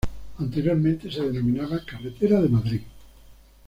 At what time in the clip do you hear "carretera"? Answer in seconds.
1.85-2.41